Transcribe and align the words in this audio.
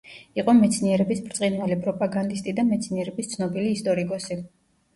იყო 0.43 0.53
მეცნიერების 0.59 1.21
ბრწყინვალე 1.25 1.77
პროპაგანდისტი 1.85 2.55
და 2.63 2.67
მეცნიერების 2.73 3.33
ცნობილი 3.37 3.77
ისტორიკოსი. 3.79 4.43